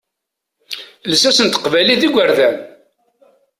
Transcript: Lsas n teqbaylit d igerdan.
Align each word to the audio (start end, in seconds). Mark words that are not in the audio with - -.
Lsas 1.11 1.39
n 1.41 1.47
teqbaylit 1.49 1.99
d 2.01 2.03
igerdan. 2.07 2.57